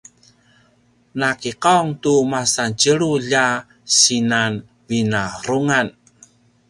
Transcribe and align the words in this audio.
na 1.19 1.29
kiqaung 1.41 1.91
tu 2.03 2.13
masan 2.31 2.69
tjelulj 2.79 3.31
a 3.45 3.47
sinan 3.97 4.53
vinarungan 4.87 5.87